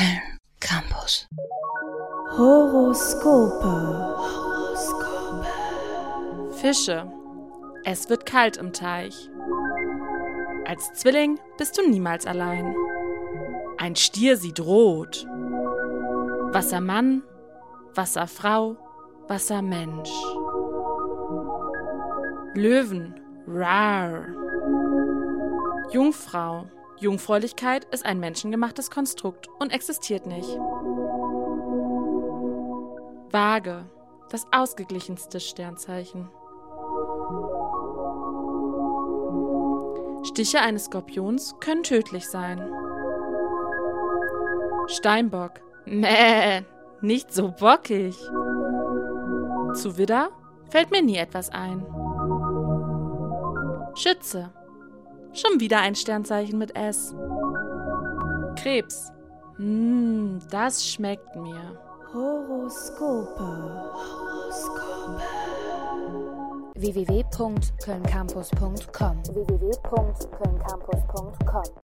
Köln 0.00 0.20
Campus. 0.60 1.28
Horoskope. 2.38 3.74
Fische. 6.52 7.10
Es 7.84 8.08
wird 8.08 8.24
kalt 8.24 8.56
im 8.56 8.72
Teich. 8.72 9.28
Als 10.66 10.94
Zwilling 10.94 11.38
bist 11.58 11.76
du 11.76 11.86
niemals 11.86 12.26
allein. 12.26 12.74
Ein 13.76 13.94
Stier 13.96 14.36
sieht 14.38 14.60
rot. 14.60 15.26
Wassermann, 16.52 17.22
Wasserfrau, 17.94 18.76
Wassermensch. 19.28 20.10
Löwen, 22.54 23.20
rar. 23.46 24.26
Jungfrau. 25.92 26.66
Jungfräulichkeit 27.00 27.86
ist 27.86 28.04
ein 28.04 28.20
menschengemachtes 28.20 28.90
Konstrukt 28.90 29.48
und 29.58 29.72
existiert 29.72 30.26
nicht. 30.26 30.48
Waage. 33.30 33.86
Das 34.28 34.46
ausgeglichenste 34.52 35.40
Sternzeichen. 35.40 36.28
Stiche 40.24 40.60
eines 40.60 40.84
Skorpions 40.84 41.56
können 41.58 41.82
tödlich 41.82 42.28
sein. 42.28 42.70
Steinbock. 44.86 45.52
Mäh, 45.86 46.62
nicht 47.00 47.32
so 47.32 47.50
bockig. 47.50 48.16
Zu 49.74 49.96
Widder 49.96 50.28
fällt 50.68 50.90
mir 50.90 51.02
nie 51.02 51.16
etwas 51.16 51.48
ein. 51.48 51.86
Schütze. 53.94 54.50
Schon 55.32 55.60
wieder 55.60 55.80
ein 55.80 55.94
Sternzeichen 55.94 56.58
mit 56.58 56.76
S. 56.76 57.14
Krebs. 58.56 59.10
Hm, 59.56 60.40
das 60.50 60.84
schmeckt 60.86 61.34
mir. 61.36 61.78
Horoskope. 62.12 63.92
www.kölncampus.com 66.74 69.22
www.kölncampus.com 69.34 71.70